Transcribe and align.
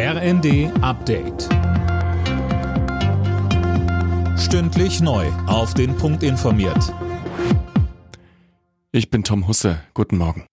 RND 0.00 0.70
Update. 0.80 1.48
Stündlich 4.38 5.00
neu. 5.00 5.26
Auf 5.48 5.74
den 5.74 5.96
Punkt 5.96 6.22
informiert. 6.22 6.94
Ich 8.92 9.10
bin 9.10 9.24
Tom 9.24 9.48
Husse. 9.48 9.80
Guten 9.94 10.16
Morgen. 10.16 10.46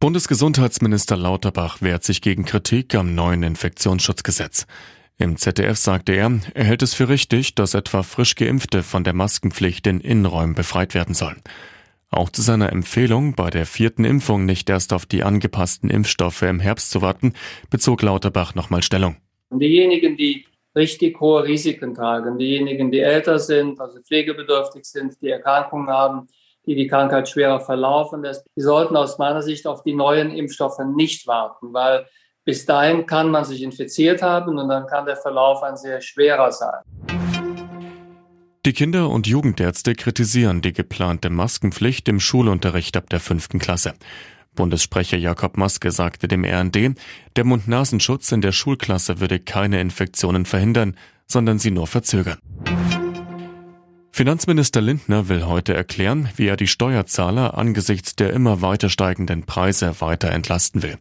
Bundesgesundheitsminister 0.00 1.18
Lauterbach 1.18 1.82
wehrt 1.82 2.02
sich 2.02 2.22
gegen 2.22 2.46
Kritik 2.46 2.94
am 2.94 3.14
neuen 3.14 3.42
Infektionsschutzgesetz. 3.42 4.66
Im 5.18 5.36
ZDF 5.36 5.76
sagte 5.76 6.12
er, 6.12 6.32
er 6.54 6.64
hält 6.64 6.80
es 6.80 6.94
für 6.94 7.10
richtig, 7.10 7.56
dass 7.56 7.74
etwa 7.74 8.02
frisch 8.02 8.36
Geimpfte 8.36 8.82
von 8.82 9.04
der 9.04 9.12
Maskenpflicht 9.12 9.86
in 9.86 10.00
Innenräumen 10.00 10.54
befreit 10.54 10.94
werden 10.94 11.14
sollen. 11.14 11.42
Auch 12.10 12.30
zu 12.30 12.40
seiner 12.40 12.72
Empfehlung, 12.72 13.34
bei 13.34 13.50
der 13.50 13.66
vierten 13.66 14.04
Impfung 14.04 14.46
nicht 14.46 14.70
erst 14.70 14.92
auf 14.92 15.04
die 15.04 15.24
angepassten 15.24 15.90
Impfstoffe 15.90 16.42
im 16.42 16.58
Herbst 16.58 16.90
zu 16.90 17.02
warten, 17.02 17.34
bezog 17.70 18.02
Lauterbach 18.02 18.54
nochmal 18.54 18.82
Stellung. 18.82 19.16
Diejenigen, 19.50 20.16
die 20.16 20.46
richtig 20.74 21.20
hohe 21.20 21.44
Risiken 21.44 21.94
tragen, 21.94 22.38
diejenigen, 22.38 22.90
die 22.90 23.00
älter 23.00 23.38
sind, 23.38 23.78
also 23.80 24.00
pflegebedürftig 24.00 24.84
sind, 24.84 25.20
die 25.20 25.28
Erkrankungen 25.28 25.88
haben, 25.88 26.28
die 26.64 26.74
die 26.74 26.86
Krankheit 26.86 27.28
schwerer 27.28 27.60
verlaufen 27.60 28.22
lässt, 28.22 28.46
die 28.56 28.62
sollten 28.62 28.96
aus 28.96 29.18
meiner 29.18 29.42
Sicht 29.42 29.66
auf 29.66 29.82
die 29.82 29.94
neuen 29.94 30.30
Impfstoffe 30.30 30.78
nicht 30.94 31.26
warten, 31.26 31.72
weil 31.72 32.06
bis 32.44 32.64
dahin 32.64 33.04
kann 33.04 33.30
man 33.30 33.44
sich 33.44 33.62
infiziert 33.62 34.22
haben 34.22 34.58
und 34.58 34.68
dann 34.68 34.86
kann 34.86 35.04
der 35.04 35.16
Verlauf 35.16 35.62
ein 35.62 35.76
sehr 35.76 36.00
schwerer 36.00 36.50
sein. 36.50 36.80
Die 38.66 38.72
Kinder- 38.72 39.08
und 39.08 39.26
Jugendärzte 39.26 39.94
kritisieren 39.94 40.60
die 40.60 40.72
geplante 40.72 41.30
Maskenpflicht 41.30 42.08
im 42.08 42.18
Schulunterricht 42.18 42.96
ab 42.96 43.08
der 43.08 43.20
fünften 43.20 43.58
Klasse. 43.58 43.94
Bundessprecher 44.56 45.16
Jakob 45.16 45.56
Maske 45.56 45.92
sagte 45.92 46.26
dem 46.26 46.44
RND, 46.44 46.98
der 47.36 47.44
Mund-Nasenschutz 47.44 48.32
in 48.32 48.40
der 48.40 48.50
Schulklasse 48.50 49.20
würde 49.20 49.38
keine 49.38 49.80
Infektionen 49.80 50.44
verhindern, 50.44 50.96
sondern 51.26 51.60
sie 51.60 51.70
nur 51.70 51.86
verzögern. 51.86 52.38
Finanzminister 54.10 54.80
Lindner 54.80 55.28
will 55.28 55.46
heute 55.46 55.74
erklären, 55.74 56.28
wie 56.34 56.48
er 56.48 56.56
die 56.56 56.66
Steuerzahler 56.66 57.56
angesichts 57.56 58.16
der 58.16 58.32
immer 58.32 58.60
weiter 58.60 58.90
steigenden 58.90 59.44
Preise 59.44 60.00
weiter 60.00 60.32
entlasten 60.32 60.82
will. 60.82 60.98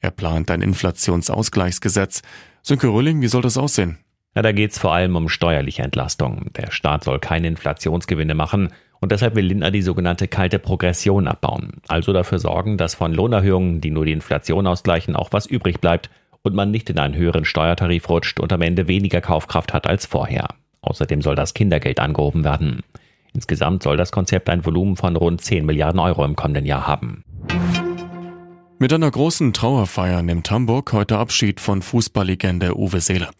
Er 0.00 0.10
plant 0.10 0.50
ein 0.50 0.62
Inflationsausgleichsgesetz. 0.62 2.22
Sönke 2.62 2.88
Rülling, 2.88 3.20
wie 3.20 3.28
soll 3.28 3.42
das 3.42 3.56
aussehen? 3.56 3.98
Ja, 4.34 4.42
da 4.42 4.52
geht 4.52 4.72
es 4.72 4.78
vor 4.78 4.92
allem 4.92 5.16
um 5.16 5.28
steuerliche 5.28 5.82
Entlastung. 5.82 6.50
Der 6.56 6.70
Staat 6.70 7.04
soll 7.04 7.18
keine 7.18 7.48
Inflationsgewinne 7.48 8.34
machen 8.34 8.68
und 9.00 9.12
deshalb 9.12 9.34
will 9.34 9.46
Lindner 9.46 9.70
die 9.70 9.82
sogenannte 9.82 10.28
kalte 10.28 10.58
Progression 10.58 11.26
abbauen. 11.26 11.80
Also 11.88 12.12
dafür 12.12 12.38
sorgen, 12.38 12.76
dass 12.76 12.94
von 12.94 13.12
Lohnerhöhungen, 13.12 13.80
die 13.80 13.90
nur 13.90 14.04
die 14.04 14.12
Inflation 14.12 14.66
ausgleichen, 14.66 15.16
auch 15.16 15.32
was 15.32 15.46
übrig 15.46 15.80
bleibt 15.80 16.10
und 16.42 16.54
man 16.54 16.70
nicht 16.70 16.90
in 16.90 16.98
einen 16.98 17.14
höheren 17.14 17.44
Steuertarif 17.44 18.08
rutscht 18.08 18.40
und 18.40 18.52
am 18.52 18.62
Ende 18.62 18.88
weniger 18.88 19.20
Kaufkraft 19.20 19.72
hat 19.72 19.86
als 19.86 20.06
vorher. 20.06 20.48
Außerdem 20.82 21.22
soll 21.22 21.34
das 21.34 21.54
Kindergeld 21.54 22.00
angehoben 22.00 22.44
werden. 22.44 22.82
Insgesamt 23.34 23.82
soll 23.82 23.96
das 23.96 24.12
Konzept 24.12 24.48
ein 24.48 24.64
Volumen 24.64 24.96
von 24.96 25.16
rund 25.16 25.40
10 25.40 25.66
Milliarden 25.66 26.00
Euro 26.00 26.24
im 26.24 26.36
kommenden 26.36 26.66
Jahr 26.66 26.86
haben. 26.86 27.24
Mit 28.78 28.92
einer 28.92 29.10
großen 29.10 29.52
Trauerfeier 29.52 30.22
nimmt 30.22 30.50
Hamburg 30.50 30.92
heute 30.92 31.18
Abschied 31.18 31.60
von 31.60 31.82
Fußballlegende 31.82 32.78
Uwe 32.78 33.00
Seeler. 33.00 33.30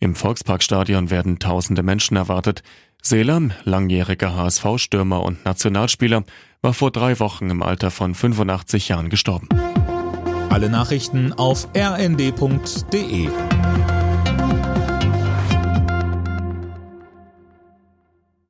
Im 0.00 0.14
Volksparkstadion 0.14 1.10
werden 1.10 1.38
tausende 1.38 1.82
Menschen 1.82 2.16
erwartet. 2.16 2.62
Seeler, 3.02 3.40
langjähriger 3.64 4.34
HSV-Stürmer 4.36 5.22
und 5.22 5.44
Nationalspieler, 5.44 6.24
war 6.62 6.72
vor 6.72 6.90
drei 6.90 7.18
Wochen 7.20 7.50
im 7.50 7.62
Alter 7.62 7.90
von 7.90 8.14
85 8.14 8.88
Jahren 8.88 9.08
gestorben. 9.08 9.48
Alle 10.50 10.70
Nachrichten 10.70 11.32
auf 11.32 11.68
rnd.de 11.76 13.28